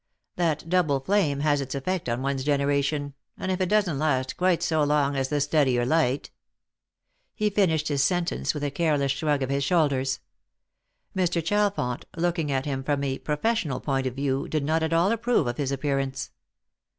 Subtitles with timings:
[0.35, 4.63] That double flame has its effect on one's generation, and if it doesn't last quite
[4.63, 6.31] so long as the steadier light"
[7.35, 10.19] He finished his sentence with a careless shrug of his shoulders.
[11.15, 11.45] Mr.
[11.45, 15.45] Chalfont, looking at him from a professional point of view, did not at all approve
[15.45, 16.31] of his appearance.